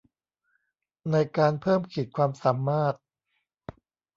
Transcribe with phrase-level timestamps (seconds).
[1.11, 2.95] ในการเพิ่มขีดความสามารถ